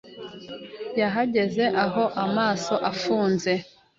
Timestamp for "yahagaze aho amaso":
0.99-2.73